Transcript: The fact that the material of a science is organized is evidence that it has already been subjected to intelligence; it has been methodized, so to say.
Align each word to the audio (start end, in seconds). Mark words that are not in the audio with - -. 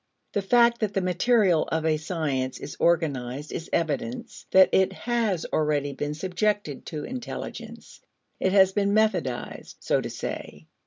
The 0.33 0.41
fact 0.41 0.79
that 0.79 0.95
the 0.95 0.99
material 1.01 1.67
of 1.71 1.85
a 1.85 1.97
science 1.97 2.57
is 2.59 2.75
organized 2.79 3.51
is 3.51 3.69
evidence 3.71 4.47
that 4.49 4.69
it 4.71 4.93
has 4.93 5.45
already 5.53 5.93
been 5.93 6.15
subjected 6.15 6.87
to 6.87 7.03
intelligence; 7.03 7.99
it 8.39 8.51
has 8.51 8.71
been 8.71 8.95
methodized, 8.95 9.75
so 9.79 10.01
to 10.01 10.09
say. 10.09 10.65